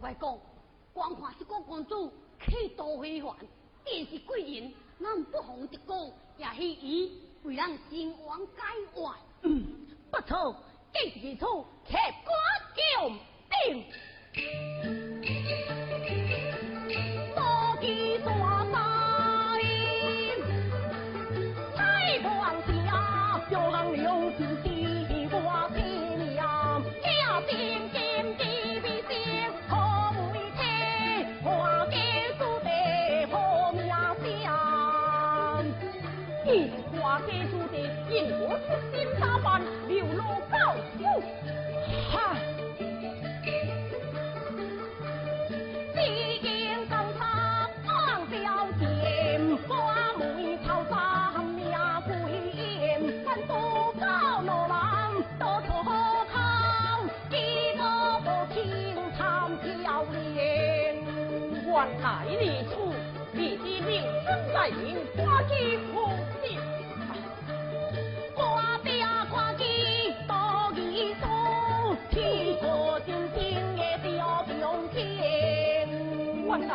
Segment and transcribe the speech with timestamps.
[0.00, 0.40] 外公，
[0.92, 2.12] 光看一个公主
[2.46, 3.34] 气度非凡，
[3.84, 4.72] 便是贵人。
[5.00, 9.14] 咱不红一个，也是伊为咱兴旺改换。
[9.42, 9.64] 嗯，
[10.10, 10.56] 不错，
[10.92, 12.34] 即是出错，开官
[12.74, 13.12] 轿。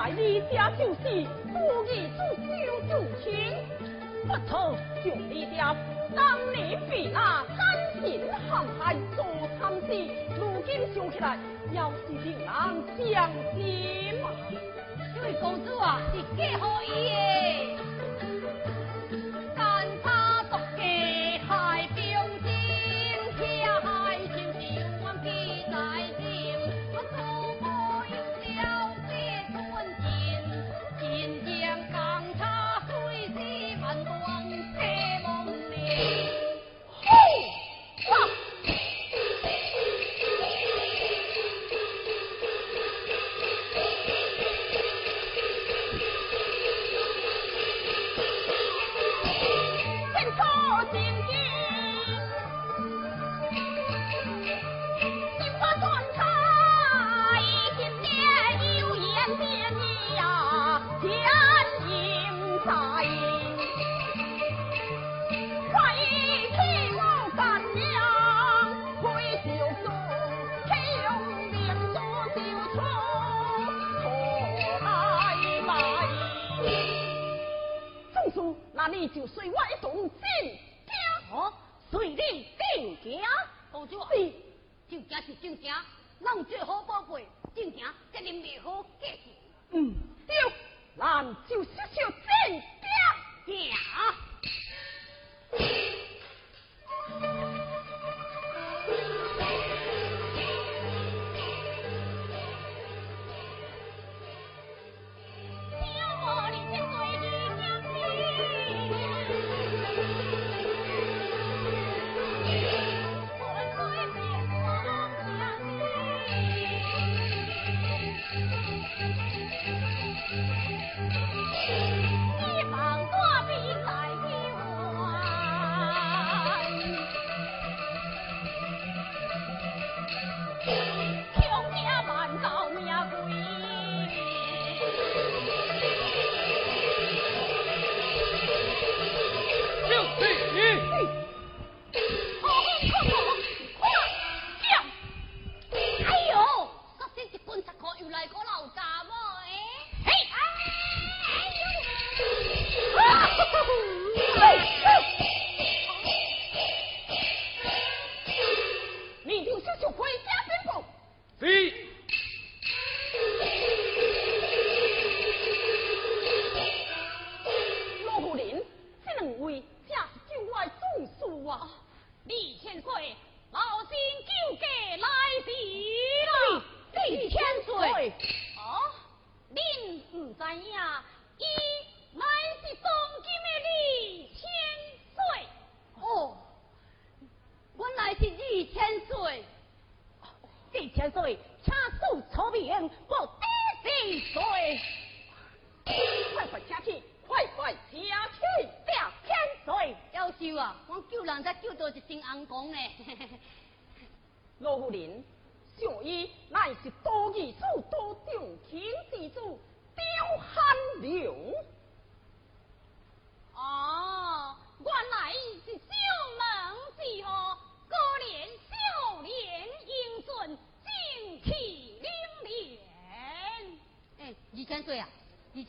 [0.10, 1.00] 你家就是
[1.54, 1.58] 故
[1.92, 2.52] 意出手
[2.90, 2.92] 助
[3.24, 3.32] 情，
[4.28, 5.76] 不错，就你家
[6.16, 6.22] 当
[6.54, 7.58] 年被那三
[8.02, 9.26] 心陷害做
[9.60, 9.88] 惨事，
[10.38, 11.38] 如今想起来，
[11.74, 12.52] 要是令人伤
[13.56, 13.60] 心。
[15.16, 17.93] 这位公主啊，是嫁好伊的。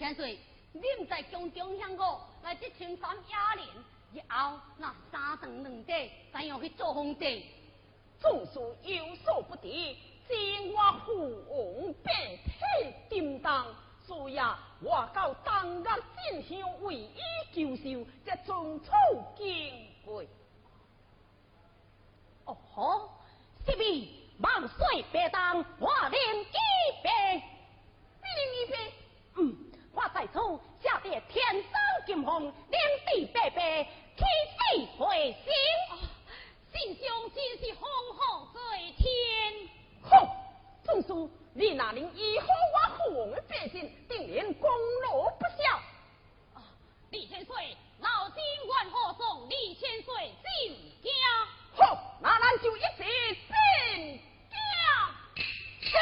[0.05, 0.39] 千岁，
[0.75, 3.67] 恁在宫中向我来这青山雅莲，
[4.13, 7.47] 以后那三顿两地，怎样去做皇帝？
[8.21, 9.63] 众事有所不知，
[10.29, 13.67] 今我父王白体叮当，
[14.07, 15.87] 所以啊，我到当日
[16.29, 17.19] 进香为伊
[17.55, 18.93] 求寿，这尊处
[19.39, 20.29] 敬贵。
[22.45, 23.11] 哦吼，
[23.65, 26.45] 是咪万岁别当我领一
[27.03, 27.43] 杯，你领一杯？
[27.47, 27.54] 嗯，
[30.35, 31.71] 我在此下得天生
[32.07, 33.85] 金凤，两地白白，
[34.17, 34.27] 天
[34.59, 35.53] 地回心。
[36.73, 37.83] 心上真是风
[38.15, 38.59] 火在
[38.97, 39.05] 天。
[40.03, 40.29] 哼，
[40.83, 44.69] 总书，你那能依好我父王的百姓，定然功
[45.03, 45.81] 劳不小。
[47.11, 51.11] 李千岁，老金万贺送李千岁进家。
[51.77, 53.05] 好，那咱就一起
[53.47, 54.21] 进
[54.51, 54.57] 家。
[55.81, 55.95] 是。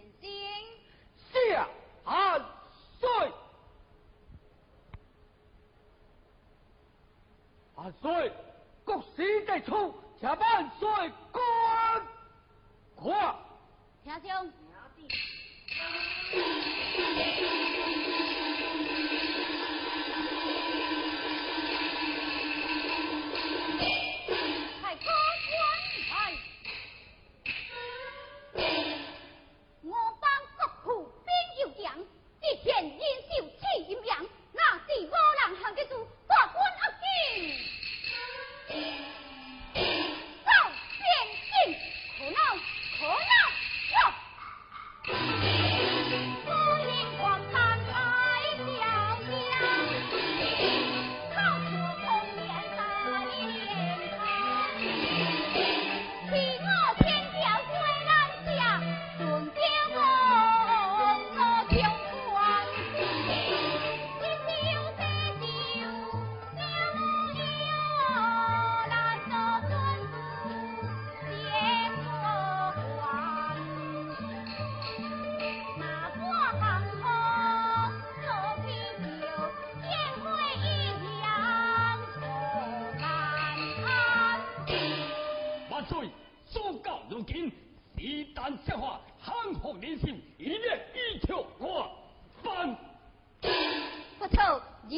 [0.00, 0.30] 前进。
[1.32, 1.68] 下
[2.04, 2.44] 万
[2.98, 3.32] 岁！
[7.74, 8.32] 万岁！
[8.84, 9.02] 国
[9.46, 10.88] 在出，下万岁
[11.30, 11.42] 官。
[12.96, 13.34] 快！
[14.20, 14.52] 兄。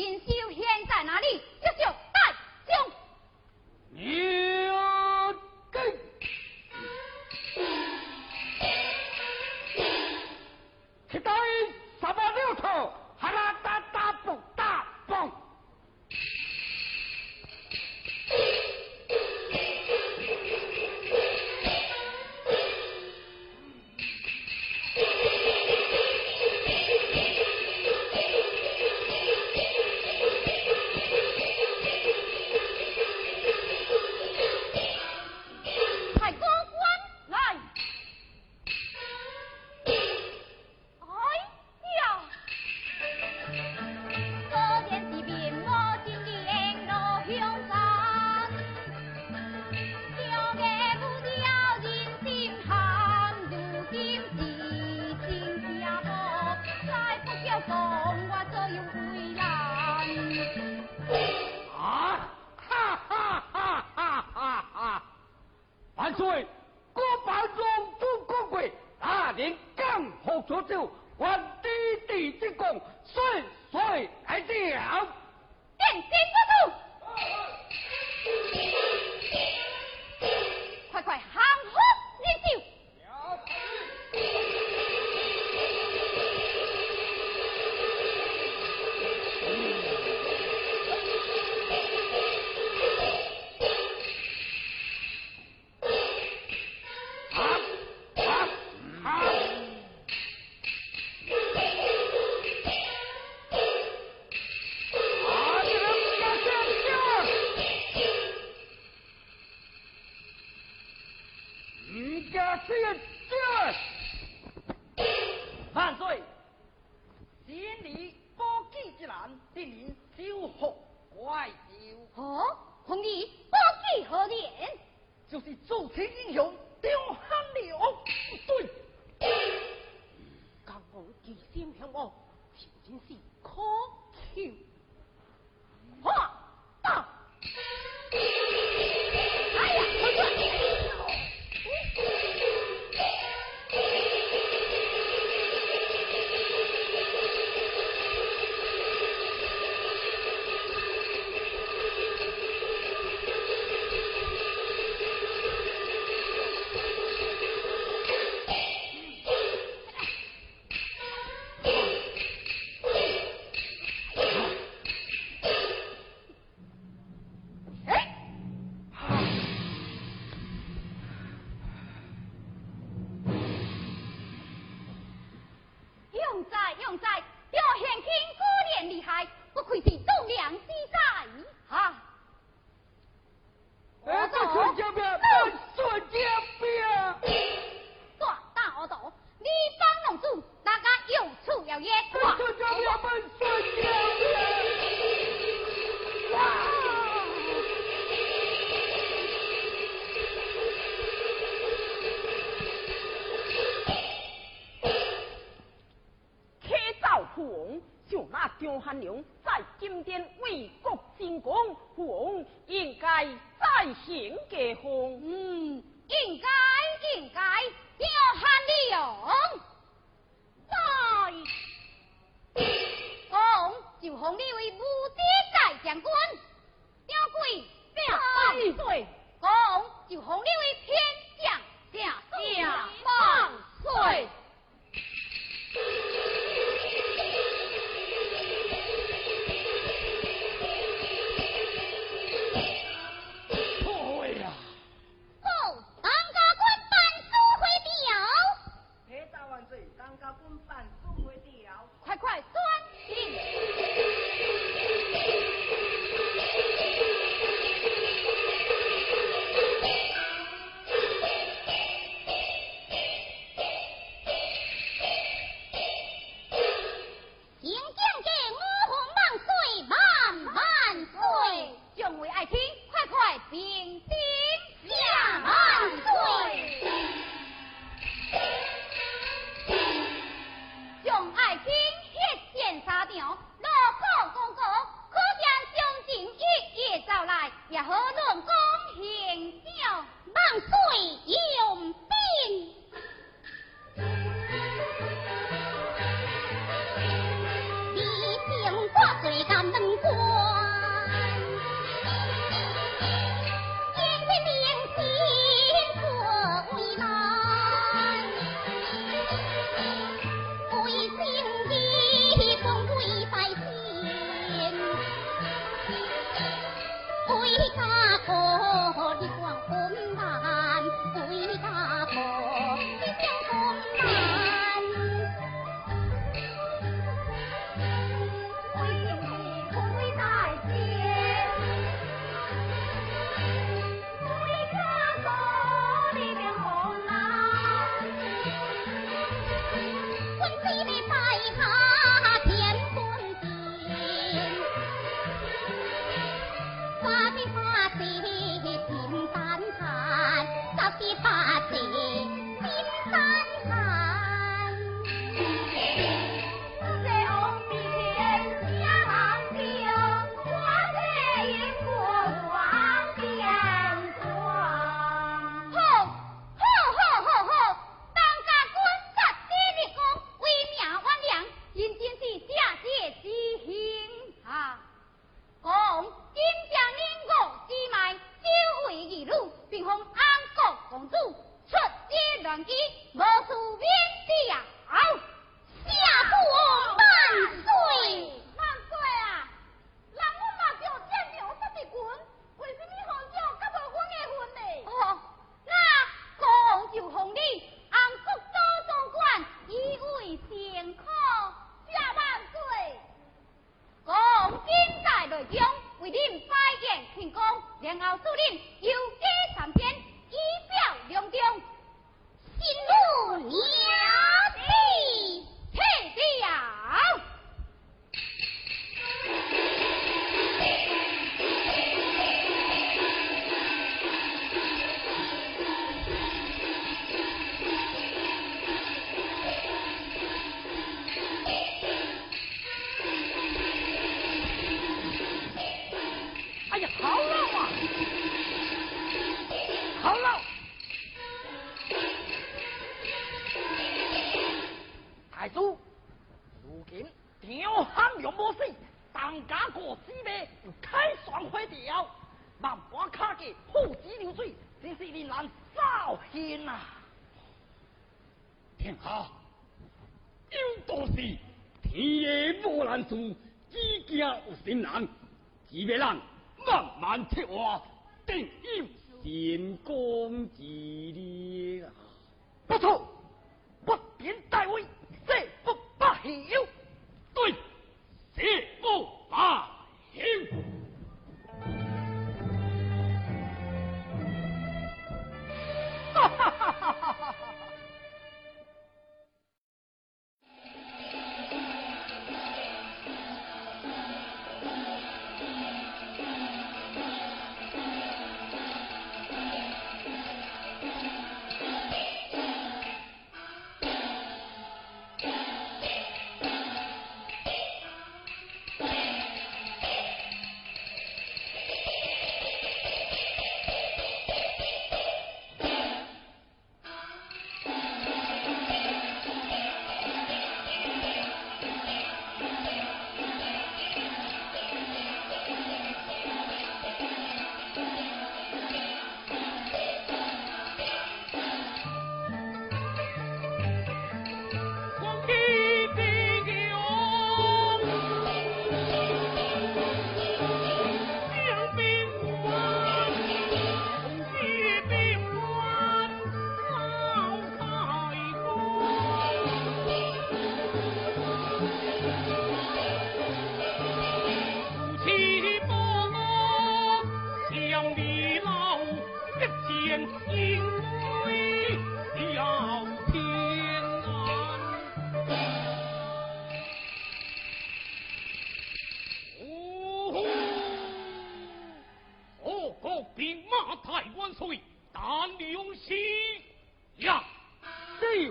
[0.03, 1.41] 锦绣现在哪里？
[1.62, 1.95] 秀秀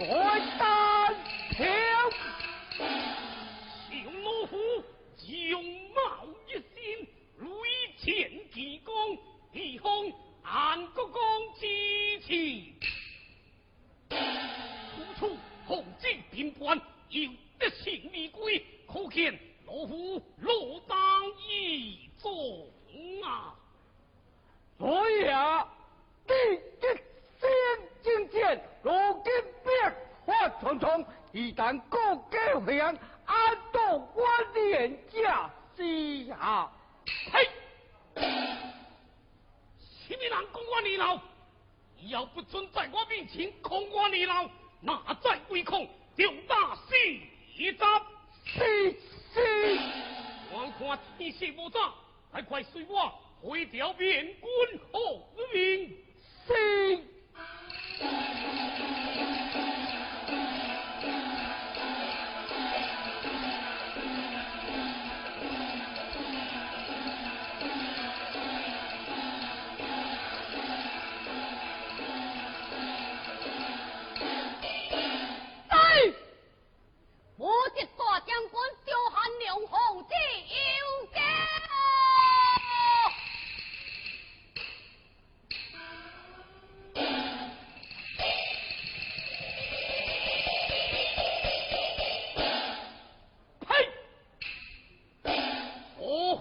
[0.01, 0.07] 你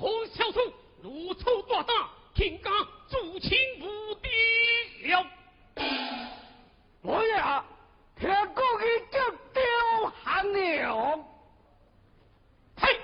[0.01, 0.59] 红小兔，
[1.03, 1.92] 如此大打，
[2.34, 2.72] 天干
[3.11, 3.51] 主亲
[3.82, 5.26] 无敌了。
[7.03, 7.62] 我呀，
[8.18, 9.20] 天公已经
[9.53, 11.22] 丢下了。
[12.78, 12.98] 嘿，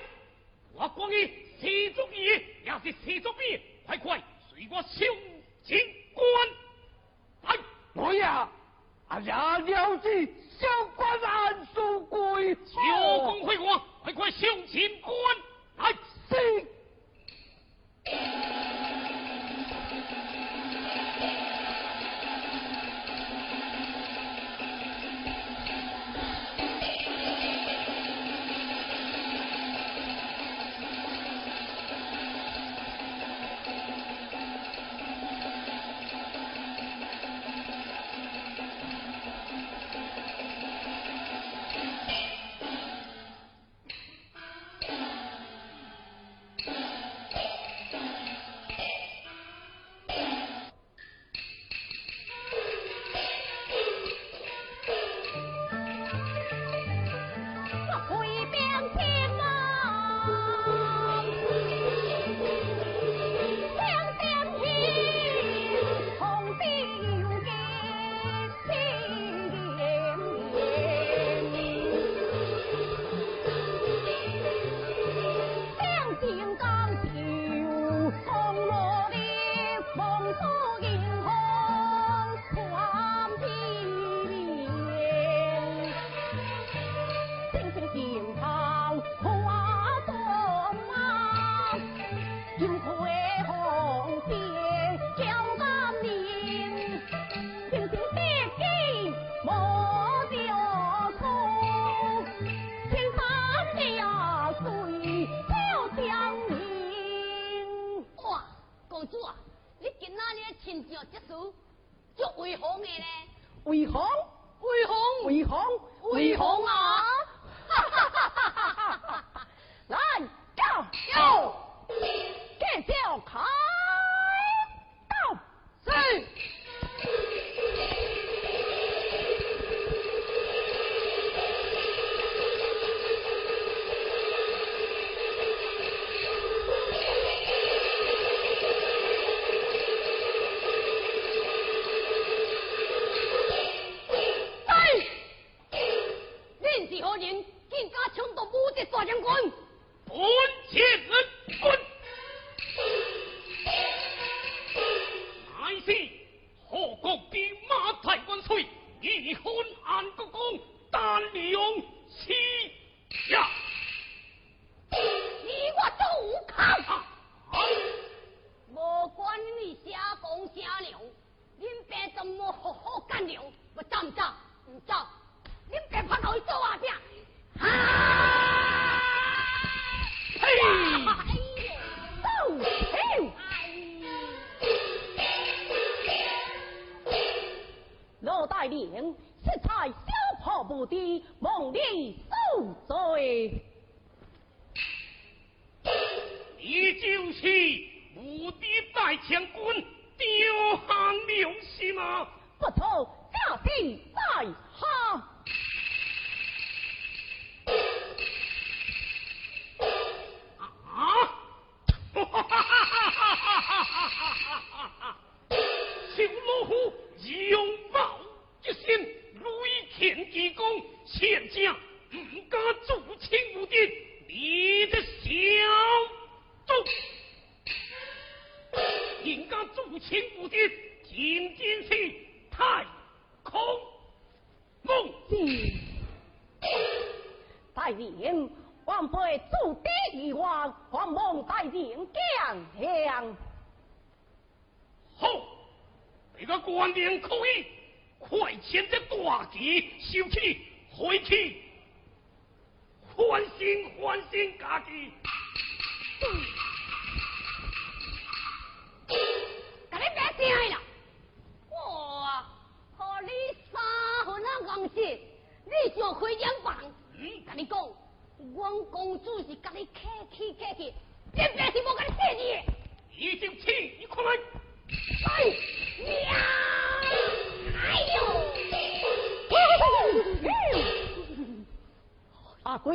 [0.73, 1.27] 我光你
[1.61, 5.07] 始终意，也是始终意，快快随我上
[5.65, 5.79] 金
[6.15, 6.25] 观。
[7.43, 8.49] 来，我呀，
[9.09, 10.25] 阿爷了知
[10.59, 12.81] 上官难顺贵，小
[13.19, 15.15] 公回我，快快上金关。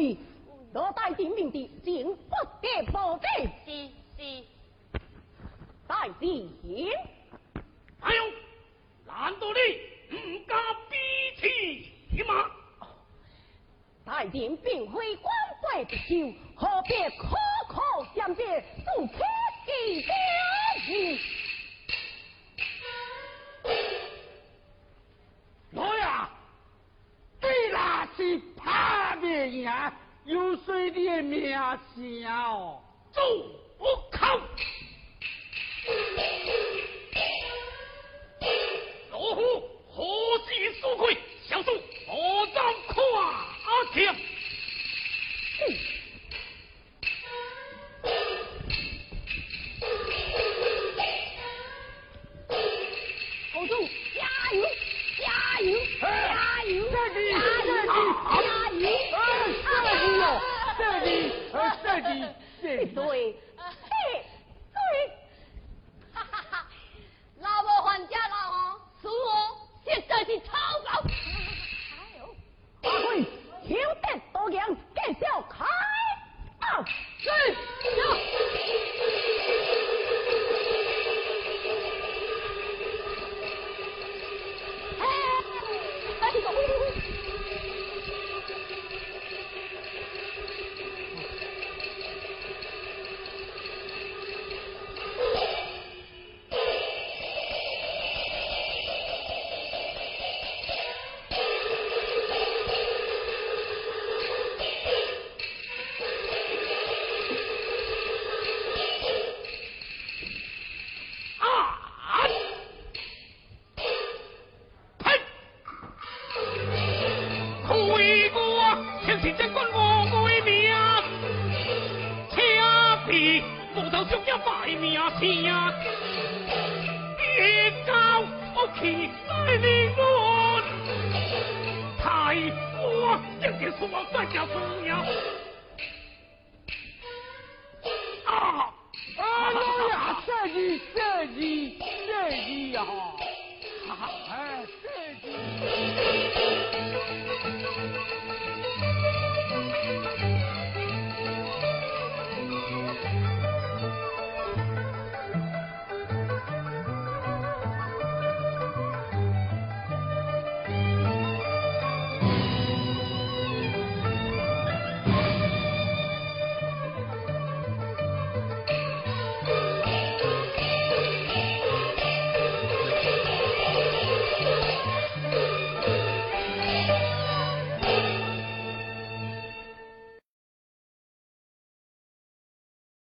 [0.02, 0.18] 阿贵，
[0.74, 1.70] 罗大地命的，